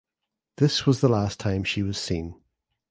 This 0.57 0.87
was 0.87 0.99
the 0.99 1.07
last 1.09 1.39
time 1.39 1.63
she 1.63 1.83
was 1.83 1.95
seen. 1.95 2.33